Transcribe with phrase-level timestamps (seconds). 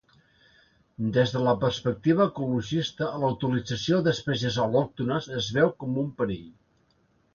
[1.17, 6.49] Des de la perspectiva ecologista la utilització d'espècies al·lòctones es veu com un perill.